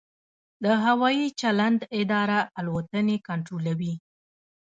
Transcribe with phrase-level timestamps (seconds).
[0.63, 3.93] د هوايي چلند اداره الوتنې کنټرولوي